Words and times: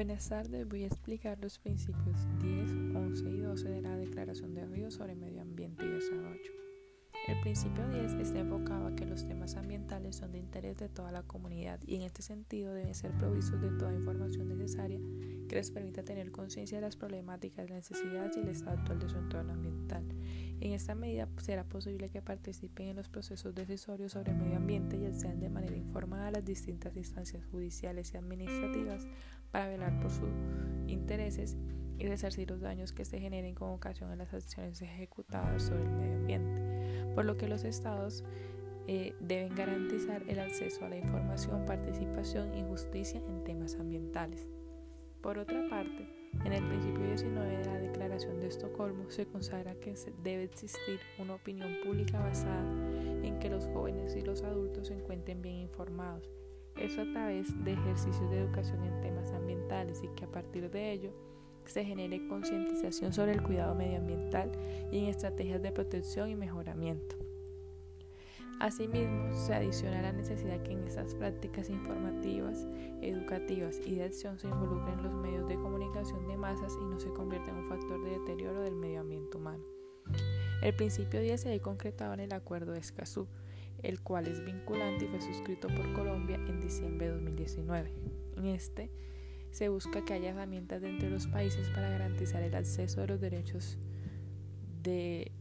Buenas 0.00 0.30
tardes, 0.30 0.66
voy 0.66 0.84
a 0.84 0.86
explicar 0.86 1.38
los 1.42 1.58
principios 1.58 2.26
10, 2.40 2.96
11 2.96 3.30
y 3.32 3.40
12 3.40 3.68
de 3.68 3.82
la 3.82 3.94
Declaración 3.98 4.54
de 4.54 4.64
Río 4.64 4.90
sobre 4.90 5.14
Medio 5.14 5.42
Ambiente 5.42 5.84
y 5.84 5.90
Desarrollo. 5.90 6.52
El 7.28 7.38
principio 7.42 7.86
10 7.86 8.14
está 8.14 8.38
enfocado 8.38 8.86
a 8.86 8.96
que 8.96 9.04
los 9.04 9.26
temas 9.26 9.56
ambientales 9.56 10.16
son 10.16 10.32
de 10.32 10.38
interés 10.38 10.78
de 10.78 10.88
toda 10.88 11.12
la 11.12 11.22
comunidad 11.24 11.80
y 11.86 11.96
en 11.96 12.00
este 12.00 12.22
sentido 12.22 12.72
deben 12.72 12.94
ser 12.94 13.10
provistos 13.18 13.60
de 13.60 13.68
toda 13.72 13.92
información 13.92 14.48
necesaria 14.48 14.98
que 15.50 15.56
les 15.56 15.72
permita 15.72 16.04
tener 16.04 16.30
conciencia 16.30 16.78
de 16.78 16.82
las 16.82 16.94
problemáticas, 16.94 17.68
necesidades 17.68 18.36
y 18.36 18.40
el 18.40 18.48
estado 18.50 18.78
actual 18.78 19.00
de 19.00 19.08
su 19.08 19.18
entorno 19.18 19.52
ambiental. 19.52 20.04
En 20.60 20.72
esta 20.72 20.94
medida 20.94 21.28
será 21.38 21.64
posible 21.64 22.08
que 22.08 22.22
participen 22.22 22.86
en 22.86 22.96
los 22.96 23.08
procesos 23.08 23.52
decisorios 23.52 24.12
sobre 24.12 24.30
el 24.30 24.38
medio 24.38 24.58
ambiente 24.58 24.96
y 24.96 25.12
sean 25.12 25.40
de 25.40 25.48
manera 25.48 25.76
informada 25.76 26.28
a 26.28 26.30
las 26.30 26.44
distintas 26.44 26.96
instancias 26.96 27.44
judiciales 27.46 28.14
y 28.14 28.16
administrativas 28.16 29.08
para 29.50 29.66
velar 29.66 29.98
por 29.98 30.12
sus 30.12 30.28
intereses 30.86 31.56
y 31.98 32.06
resarcir 32.06 32.48
los 32.48 32.60
daños 32.60 32.92
que 32.92 33.04
se 33.04 33.18
generen 33.18 33.56
con 33.56 33.70
ocasión 33.70 34.08
de 34.10 34.16
las 34.18 34.32
acciones 34.32 34.80
ejecutadas 34.80 35.64
sobre 35.64 35.82
el 35.82 35.90
medio 35.90 36.14
ambiente, 36.14 36.62
por 37.16 37.24
lo 37.24 37.36
que 37.36 37.48
los 37.48 37.64
estados 37.64 38.22
eh, 38.86 39.16
deben 39.18 39.56
garantizar 39.56 40.22
el 40.28 40.38
acceso 40.38 40.84
a 40.84 40.88
la 40.88 40.96
información, 40.96 41.66
participación 41.66 42.56
y 42.56 42.62
justicia 42.62 43.20
en 43.26 43.42
temas 43.42 43.74
ambientales. 43.74 44.46
Por 45.22 45.38
otra 45.38 45.68
parte, 45.68 46.08
en 46.44 46.52
el 46.52 46.66
principio 46.66 47.06
19 47.06 47.58
de 47.58 47.64
la 47.64 47.78
Declaración 47.78 48.40
de 48.40 48.48
Estocolmo 48.48 49.10
se 49.10 49.26
consagra 49.26 49.74
que 49.74 49.94
debe 50.22 50.44
existir 50.44 50.98
una 51.18 51.34
opinión 51.34 51.76
pública 51.84 52.18
basada 52.20 52.70
en 53.22 53.38
que 53.38 53.50
los 53.50 53.66
jóvenes 53.66 54.16
y 54.16 54.22
los 54.22 54.42
adultos 54.42 54.88
se 54.88 54.94
encuentren 54.94 55.42
bien 55.42 55.56
informados 55.56 56.30
eso 56.80 57.02
a 57.02 57.12
través 57.12 57.46
de 57.64 57.72
ejercicios 57.72 58.30
de 58.30 58.40
educación 58.40 58.82
en 58.84 59.00
temas 59.02 59.30
ambientales 59.32 60.02
y 60.02 60.08
que 60.08 60.24
a 60.24 60.30
partir 60.30 60.70
de 60.70 60.92
ello 60.92 61.12
se 61.66 61.84
genere 61.84 62.26
concientización 62.26 63.12
sobre 63.12 63.32
el 63.32 63.42
cuidado 63.42 63.74
medioambiental 63.74 64.50
y 64.90 64.98
en 64.98 65.04
estrategias 65.06 65.62
de 65.62 65.72
protección 65.72 66.30
y 66.30 66.36
mejoramiento. 66.36 67.16
Asimismo, 68.60 69.32
se 69.32 69.54
adiciona 69.54 70.02
la 70.02 70.12
necesidad 70.12 70.62
que 70.62 70.72
en 70.72 70.86
estas 70.86 71.14
prácticas 71.14 71.70
informativas, 71.70 72.68
educativas 73.00 73.80
y 73.86 73.94
de 73.94 74.04
acción 74.04 74.38
se 74.38 74.48
involucren 74.48 75.02
los 75.02 75.14
medios 75.14 75.48
de 75.48 75.54
comunicación 75.54 76.28
de 76.28 76.36
masas 76.36 76.76
y 76.78 76.84
no 76.84 77.00
se 77.00 77.08
convierta 77.08 77.50
en 77.50 77.56
un 77.56 77.68
factor 77.70 78.04
de 78.04 78.18
deterioro 78.18 78.60
del 78.60 78.76
medio 78.76 79.00
ambiente 79.00 79.38
humano. 79.38 79.64
El 80.60 80.74
principio 80.74 81.22
10 81.22 81.40
se 81.40 81.54
ha 81.54 81.58
concretado 81.62 82.12
en 82.12 82.20
el 82.20 82.34
Acuerdo 82.34 82.72
de 82.72 82.80
Escazú, 82.80 83.28
el 83.82 84.02
cual 84.02 84.26
es 84.26 84.44
vinculante 84.44 85.06
y 85.06 85.08
fue 85.08 85.22
suscrito 85.22 85.68
por 85.68 85.94
Colombia 85.94 86.36
en 86.36 86.60
diciembre 86.60 87.06
de 87.06 87.14
2019. 87.14 87.94
En 88.36 88.44
este 88.44 88.90
se 89.52 89.70
busca 89.70 90.04
que 90.04 90.12
haya 90.12 90.30
herramientas 90.32 90.82
dentro 90.82 91.08
de 91.08 91.14
los 91.14 91.28
países 91.28 91.66
para 91.70 91.88
garantizar 91.88 92.42
el 92.42 92.54
acceso 92.54 93.00
a 93.00 93.06
los 93.06 93.22
derechos 93.22 93.78
de 94.82 95.32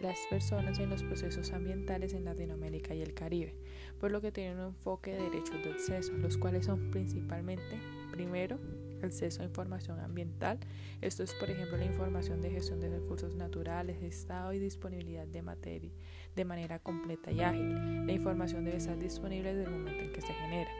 las 0.00 0.18
personas 0.28 0.78
en 0.78 0.90
los 0.90 1.02
procesos 1.02 1.52
ambientales 1.52 2.12
en 2.12 2.24
Latinoamérica 2.24 2.94
y 2.94 3.02
el 3.02 3.14
Caribe, 3.14 3.54
por 4.00 4.10
lo 4.10 4.20
que 4.20 4.32
tiene 4.32 4.54
un 4.54 4.68
enfoque 4.68 5.12
de 5.12 5.22
derechos 5.22 5.62
de 5.62 5.70
acceso, 5.70 6.12
los 6.14 6.36
cuales 6.36 6.66
son 6.66 6.90
principalmente, 6.90 7.78
primero, 8.10 8.58
acceso 9.02 9.42
a 9.42 9.44
información 9.44 10.00
ambiental. 10.00 10.58
Esto 11.00 11.22
es, 11.22 11.34
por 11.34 11.50
ejemplo, 11.50 11.76
la 11.76 11.84
información 11.84 12.40
de 12.40 12.50
gestión 12.50 12.80
de 12.80 12.88
recursos 12.88 13.34
naturales, 13.34 14.02
estado 14.02 14.52
y 14.52 14.58
disponibilidad 14.58 15.26
de 15.26 15.42
materia 15.42 15.90
de 16.34 16.44
manera 16.44 16.78
completa 16.78 17.30
y 17.30 17.40
ágil. 17.40 18.06
La 18.06 18.12
información 18.12 18.64
debe 18.64 18.78
estar 18.78 18.98
disponible 18.98 19.54
desde 19.54 19.70
el 19.70 19.78
momento 19.78 20.02
en 20.02 20.12
que 20.12 20.20
se 20.20 20.32
genera. 20.32 20.70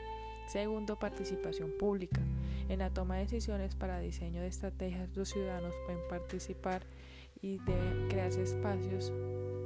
Segundo, 0.47 0.98
participación 0.98 1.70
pública. 1.79 2.20
En 2.69 2.80
la 2.80 2.91
toma 2.91 3.17
de 3.17 3.23
decisiones 3.23 3.74
para 3.74 4.01
diseño 4.01 4.41
de 4.41 4.48
estrategias, 4.48 5.14
los 5.17 5.30
ciudadanos 5.30 5.74
pueden 5.86 6.07
participar 6.08 6.83
y 7.44 7.58
deben 7.58 8.08
crearse 8.08 8.42
espacios 8.42 9.12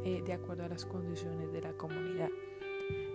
eh, 0.05 0.21
de 0.27 0.33
acuerdo 0.33 0.65
a 0.65 0.69
las 0.69 0.85
condiciones 0.85 1.53
de 1.53 1.61
la 1.61 1.73
comunidad. 1.75 2.29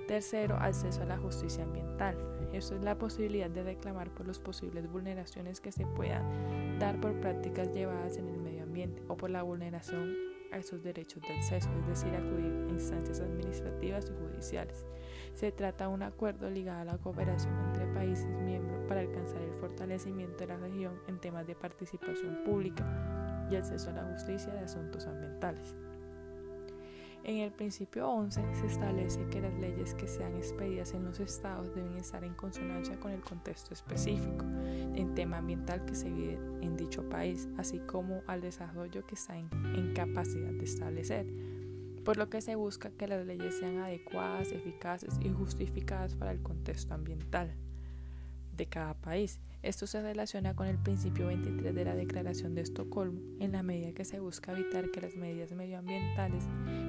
Tercero, 0.07 0.55
acceso 0.55 1.01
a 1.01 1.05
la 1.05 1.17
justicia 1.17 1.65
ambiental. 1.65 2.15
Esto 2.53 2.75
es 2.75 2.81
la 2.81 2.97
posibilidad 2.97 3.49
de 3.49 3.63
reclamar 3.63 4.09
por 4.11 4.25
las 4.25 4.39
posibles 4.39 4.89
vulneraciones 4.89 5.59
que 5.59 5.73
se 5.73 5.85
puedan 5.85 6.79
dar 6.79 7.01
por 7.01 7.19
prácticas 7.19 7.73
llevadas 7.73 8.15
en 8.17 8.29
el 8.29 8.39
medio 8.39 8.63
ambiente 8.63 9.03
o 9.09 9.17
por 9.17 9.31
la 9.31 9.43
vulneración 9.43 10.15
a 10.53 10.59
esos 10.59 10.81
derechos 10.81 11.21
de 11.23 11.33
acceso, 11.33 11.69
es 11.81 11.87
decir, 11.87 12.15
acudir 12.15 12.67
a 12.69 12.71
instancias 12.71 13.19
administrativas 13.19 14.09
y 14.09 14.13
judiciales. 14.13 14.85
Se 15.33 15.51
trata 15.51 15.87
de 15.87 15.93
un 15.93 16.03
acuerdo 16.03 16.49
ligado 16.49 16.81
a 16.81 16.85
la 16.85 16.97
cooperación 16.97 17.53
entre 17.67 17.85
países 17.87 18.29
miembros 18.41 18.83
para 18.87 19.01
alcanzar 19.01 19.41
el 19.41 19.53
fortalecimiento 19.53 20.37
de 20.37 20.47
la 20.47 20.57
región 20.57 20.93
en 21.07 21.19
temas 21.19 21.47
de 21.47 21.55
participación 21.55 22.43
pública 22.45 23.47
y 23.49 23.55
acceso 23.55 23.89
a 23.89 23.93
la 23.93 24.03
justicia 24.05 24.53
de 24.53 24.59
asuntos 24.59 25.05
ambientales. 25.07 25.75
En 27.25 27.37
el 27.37 27.51
principio 27.51 28.09
11 28.09 28.41
se 28.53 28.67
establece 28.67 29.25
que 29.27 29.39
las 29.39 29.53
leyes 29.53 29.93
que 29.95 30.07
sean 30.07 30.35
expedidas 30.35 30.93
en 30.93 31.05
los 31.05 31.21
estados 31.21 31.73
deben 31.73 31.95
estar 31.95 32.21
en 32.25 32.33
consonancia 32.33 32.99
con 32.99 33.11
el 33.11 33.21
contexto 33.21 33.73
específico 33.73 34.45
en 34.93 35.15
tema 35.15 35.37
ambiental 35.37 35.85
que 35.85 35.95
se 35.95 36.11
vive 36.11 36.37
en 36.61 36.75
dicho 36.75 37.07
país, 37.09 37.47
así 37.57 37.79
como 37.79 38.21
al 38.27 38.41
desarrollo 38.41 39.05
que 39.05 39.15
está 39.15 39.37
en, 39.37 39.47
en 39.73 39.93
capacidad 39.93 40.51
de 40.51 40.65
establecer, 40.65 41.25
por 42.03 42.17
lo 42.17 42.29
que 42.29 42.41
se 42.41 42.55
busca 42.55 42.91
que 42.91 43.07
las 43.07 43.25
leyes 43.25 43.57
sean 43.57 43.77
adecuadas, 43.77 44.51
eficaces 44.51 45.19
y 45.21 45.29
justificadas 45.29 46.15
para 46.15 46.31
el 46.31 46.41
contexto 46.41 46.93
ambiental 46.93 47.51
de 48.55 48.65
cada 48.65 48.93
país. 48.93 49.39
Esto 49.61 49.87
se 49.87 50.01
relaciona 50.01 50.55
con 50.55 50.67
el 50.67 50.77
principio 50.77 51.27
23 51.27 51.73
de 51.73 51.85
la 51.85 51.95
Declaración 51.95 52.53
de 52.53 52.61
Estocolmo, 52.61 53.21
en 53.39 53.53
la 53.53 53.63
medida 53.63 53.93
que 53.93 54.03
se 54.03 54.19
busca 54.19 54.51
evitar 54.51 54.91
que 54.91 54.99
las 54.99 55.15
medidas 55.15 55.53
medioambientales 55.53 56.43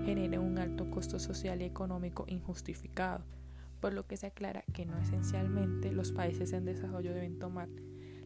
generen 0.05 0.41
un 0.41 0.59
alto 0.59 0.91
costo 0.91 1.21
social 1.21 1.63
y 1.63 1.67
económico 1.67 2.25
injustificado, 2.27 3.25
por 3.81 3.93
lo 3.93 4.07
que 4.09 4.17
se 4.17 4.27
aclara 4.27 4.65
que 4.73 4.87
no 4.87 4.99
esencialmente 4.99 5.93
los 5.93 6.11
países 6.11 6.53
en 6.53 6.65
desarrollo 6.65 7.15
deben 7.15 7.39
tomar 7.39 7.69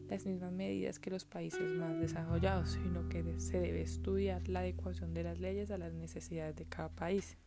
las 0.09 0.25
mismas 0.25 0.51
medidas 0.51 0.99
que 0.99 1.09
los 1.09 1.25
países 1.25 1.71
más 1.77 1.99
desarrollados, 1.99 2.71
sino 2.71 3.07
que 3.09 3.23
se 3.39 3.59
debe 3.59 3.81
estudiar 3.81 4.47
la 4.47 4.59
adecuación 4.59 5.13
de 5.13 5.23
las 5.23 5.39
leyes 5.39 5.71
a 5.71 5.77
las 5.77 5.93
necesidades 5.93 6.55
de 6.55 6.65
cada 6.65 6.89
país. 6.89 7.37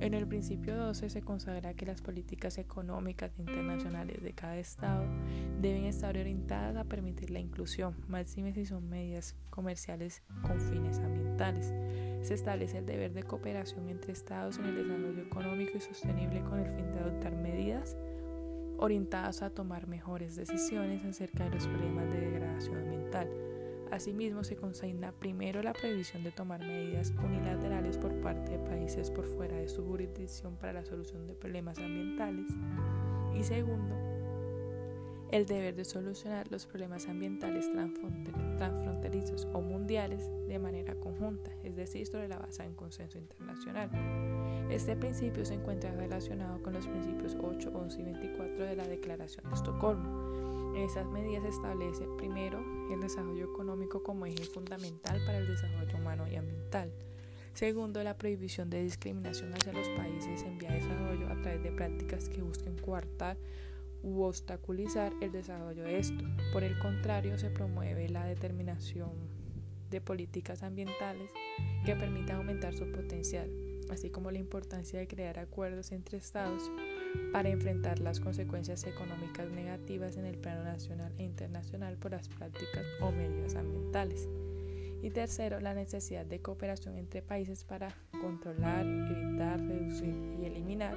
En 0.00 0.14
el 0.14 0.26
principio 0.26 0.76
12 0.76 1.10
se 1.10 1.20
consagra 1.20 1.74
que 1.74 1.84
las 1.84 2.00
políticas 2.00 2.56
económicas 2.56 3.32
internacionales 3.38 4.22
de 4.22 4.32
cada 4.32 4.56
Estado 4.56 5.04
deben 5.60 5.84
estar 5.84 6.16
orientadas 6.16 6.74
a 6.78 6.84
permitir 6.84 7.30
la 7.30 7.38
inclusión, 7.38 7.94
máxime 8.08 8.54
si 8.54 8.64
son 8.64 8.88
medidas 8.88 9.36
comerciales 9.50 10.22
con 10.40 10.58
fines 10.58 10.98
ambientales. 11.00 11.74
Se 12.22 12.32
establece 12.32 12.78
el 12.78 12.86
deber 12.86 13.12
de 13.12 13.24
cooperación 13.24 13.90
entre 13.90 14.12
Estados 14.12 14.56
en 14.56 14.66
el 14.66 14.76
desarrollo 14.76 15.22
económico 15.22 15.72
y 15.76 15.80
sostenible 15.80 16.42
con 16.44 16.60
el 16.60 16.70
fin 16.70 16.90
de 16.92 17.00
adoptar 17.00 17.36
medidas 17.36 17.59
orientadas 18.80 19.42
a 19.42 19.50
tomar 19.50 19.86
mejores 19.86 20.36
decisiones 20.36 21.04
acerca 21.04 21.44
de 21.44 21.50
los 21.50 21.66
problemas 21.68 22.10
de 22.10 22.20
degradación 22.20 22.78
ambiental 22.78 23.28
Asimismo, 23.90 24.44
se 24.44 24.56
consigna 24.56 25.10
primero 25.10 25.62
la 25.62 25.72
prohibición 25.72 26.22
de 26.22 26.30
tomar 26.30 26.60
medidas 26.60 27.12
unilaterales 27.24 27.98
por 27.98 28.14
parte 28.20 28.52
de 28.52 28.58
países 28.58 29.10
por 29.10 29.26
fuera 29.26 29.56
de 29.56 29.68
su 29.68 29.84
jurisdicción 29.84 30.54
para 30.56 30.74
la 30.74 30.84
solución 30.84 31.26
de 31.26 31.34
problemas 31.34 31.76
ambientales. 31.78 32.46
Y 33.36 33.42
segundo, 33.42 33.96
el 35.30 35.46
deber 35.46 35.74
de 35.74 35.84
solucionar 35.84 36.50
los 36.50 36.66
problemas 36.66 37.06
ambientales 37.06 37.70
transfronterizos 38.56 39.46
o 39.52 39.60
mundiales 39.60 40.30
de 40.48 40.58
manera 40.58 40.94
conjunta, 40.94 41.50
es 41.62 41.76
decir, 41.76 42.06
sobre 42.06 42.28
la 42.28 42.38
base 42.38 42.64
en 42.64 42.74
consenso 42.74 43.18
internacional. 43.18 43.90
Este 44.70 44.96
principio 44.96 45.44
se 45.44 45.54
encuentra 45.54 45.92
relacionado 45.92 46.62
con 46.62 46.72
los 46.72 46.86
principios 46.86 47.36
8, 47.40 47.70
11 47.72 48.00
y 48.00 48.04
24 48.04 48.64
de 48.64 48.76
la 48.76 48.86
Declaración 48.86 49.48
de 49.48 49.54
Estocolmo 49.54 50.50
en 50.74 50.82
esas 50.82 51.06
medidas 51.06 51.42
se 51.42 51.48
establece, 51.48 52.06
primero, 52.16 52.62
el 52.92 53.00
desarrollo 53.00 53.44
económico 53.52 54.02
como 54.02 54.26
eje 54.26 54.44
fundamental 54.44 55.20
para 55.26 55.38
el 55.38 55.48
desarrollo 55.48 55.96
humano 55.96 56.28
y 56.28 56.36
ambiental. 56.36 56.92
Segundo, 57.54 58.02
la 58.04 58.16
prohibición 58.16 58.70
de 58.70 58.84
discriminación 58.84 59.52
hacia 59.52 59.72
los 59.72 59.88
países 59.90 60.42
en 60.42 60.58
vía 60.58 60.70
de 60.70 60.76
desarrollo 60.76 61.28
a 61.28 61.42
través 61.42 61.62
de 61.64 61.72
prácticas 61.72 62.28
que 62.28 62.42
busquen 62.42 62.78
coartar 62.78 63.36
u 64.02 64.22
obstaculizar 64.22 65.12
el 65.20 65.32
desarrollo 65.32 65.84
de 65.84 65.98
esto. 65.98 66.24
Por 66.52 66.64
el 66.64 66.78
contrario, 66.78 67.38
se 67.38 67.50
promueve 67.50 68.08
la 68.08 68.24
determinación 68.24 69.10
de 69.90 70.00
políticas 70.00 70.62
ambientales 70.62 71.30
que 71.84 71.96
permitan 71.96 72.36
aumentar 72.36 72.74
su 72.74 72.90
potencial, 72.92 73.50
así 73.90 74.10
como 74.10 74.30
la 74.30 74.38
importancia 74.38 74.98
de 74.98 75.08
crear 75.08 75.38
acuerdos 75.38 75.92
entre 75.92 76.18
estados 76.18 76.70
para 77.32 77.48
enfrentar 77.48 77.98
las 77.98 78.20
consecuencias 78.20 78.84
económicas 78.84 79.50
negativas 79.50 80.16
en 80.16 80.26
el 80.26 80.38
plano 80.38 80.62
nacional 80.62 81.12
e 81.18 81.24
internacional 81.24 81.96
por 81.96 82.12
las 82.12 82.28
prácticas 82.28 82.86
o 83.00 83.10
medidas 83.10 83.56
ambientales. 83.56 84.28
Y 85.02 85.10
tercero, 85.10 85.60
la 85.60 85.74
necesidad 85.74 86.26
de 86.26 86.40
cooperación 86.40 86.98
entre 86.98 87.22
países 87.22 87.64
para 87.64 87.88
controlar, 88.20 88.86
evitar, 88.86 89.58
reducir 89.58 90.14
y 90.40 90.44
eliminar 90.44 90.96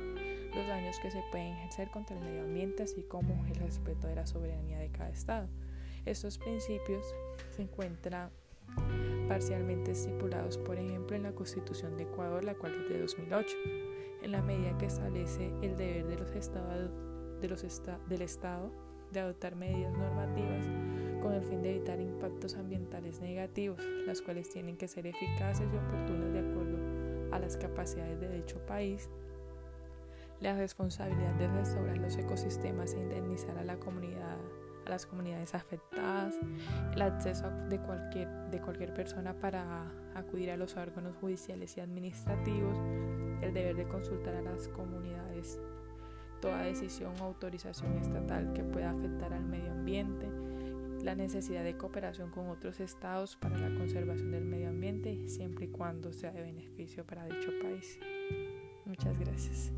los 0.56 0.68
daños 0.68 1.00
que 1.00 1.12
se 1.12 1.24
pueden 1.32 1.54
ejercer 1.54 1.90
contra 1.90 2.18
el 2.18 2.24
medio 2.24 2.44
ambiente, 2.44 2.84
así 2.84 3.04
como 3.04 3.46
el 3.46 3.56
respeto 3.56 4.08
de 4.08 4.16
la 4.16 4.26
soberanía 4.26 4.80
de 4.80 4.90
cada 4.90 5.10
Estado. 5.10 5.48
Estos 6.06 6.38
principios 6.38 7.14
se 7.56 7.64
encuentran 7.64 8.30
parcialmente 9.28 9.92
estipulados, 9.92 10.58
por 10.58 10.78
ejemplo, 10.78 11.16
en 11.16 11.24
la 11.24 11.32
Constitución 11.32 11.98
de 11.98 12.04
Ecuador, 12.04 12.44
la 12.44 12.56
cual 12.56 12.74
es 12.76 12.90
de 12.90 13.00
2008, 13.00 13.56
en 14.22 14.32
la 14.32 14.42
medida 14.42 14.78
que 14.78 14.86
establece 14.86 15.52
el 15.62 15.76
deber 15.76 16.08
de 16.08 16.18
los 16.18 16.32
estados, 16.32 16.92
de 17.42 17.48
los 17.48 17.62
del 18.10 18.22
Estado 18.22 18.72
de 19.14 19.20
adoptar 19.20 19.56
medidas 19.56 19.94
normativas 19.94 20.66
con 21.22 21.34
el 21.34 21.44
fin 21.44 21.62
de 21.62 21.76
evitar 21.76 22.02
impactos 22.02 22.56
ambientales 22.56 23.22
negativos, 23.22 23.80
las 24.06 24.22
cuales 24.22 24.50
tienen 24.50 24.76
que 24.76 24.88
ser 24.88 25.08
eficaces 25.08 25.68
y 25.72 25.78
oportunas 25.78 26.34
de 26.34 26.40
acuerdo 26.40 26.78
a 27.32 27.40
las 27.40 27.56
capacidades 27.56 28.20
de 28.20 28.30
dicho 28.30 28.60
país, 28.66 29.10
la 30.44 30.54
responsabilidad 30.56 31.34
de 31.36 31.48
restaurar 31.48 31.98
los 31.98 32.18
ecosistemas 32.18 32.94
e 32.94 33.00
indemnizar 33.00 33.58
a 33.58 33.64
la 33.64 33.78
comunidad 33.78 34.38
a 34.86 34.90
las 34.90 35.06
comunidades 35.06 35.56
afectadas, 35.56 36.36
el 36.94 37.02
acceso 37.02 37.50
de 37.70 37.80
cualquier, 37.80 38.28
de 38.52 38.60
cualquier 38.60 38.94
persona 38.94 39.34
para 39.34 39.86
acudir 40.14 40.52
a 40.52 40.58
los 40.58 40.76
órganos 40.76 41.16
judiciales 41.22 41.78
y 41.78 41.80
administrativos, 41.80 42.78
el 43.42 43.54
deber 43.54 43.78
de 43.78 43.88
consultar 43.88 44.36
a 44.36 44.42
las 44.42 44.68
comunidades 44.68 45.58
toda 46.42 46.64
decisión 46.64 47.14
o 47.22 47.24
autorización 47.24 47.94
estatal 47.94 48.52
que 48.52 48.66
pueda 48.66 48.92
afectar 48.92 49.32
al 49.32 49.46
medio 49.46 49.72
ambiente, 49.72 50.28
la 51.02 51.16
necesidad 51.16 51.64
de 51.64 51.78
cooperación 51.78 52.32
con 52.32 52.50
otros 52.50 52.82
estados 52.82 53.38
para 53.38 53.58
la 53.58 53.74
conservación 53.78 54.32
del 54.32 54.44
medio 54.44 54.68
ambiente 54.68 55.30
siempre 55.30 55.68
y 55.68 55.70
cuando 55.70 56.12
sea 56.12 56.32
de 56.34 56.42
beneficio 56.42 57.06
para 57.06 57.24
dicho 57.24 57.52
país. 57.62 57.98
Muchas 58.86 59.18
gracias. 59.18 59.72